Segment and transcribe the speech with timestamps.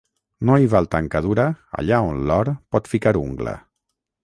[0.49, 1.45] No hi val tancadura
[1.81, 3.57] allà on l'or pot ficar ungla.